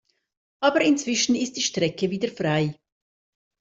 Aber 0.61 0.81
inzwischen 0.81 1.35
ist 1.35 1.57
die 1.57 1.61
Strecke 1.61 2.09
wieder 2.09 2.29
frei. 2.29 2.73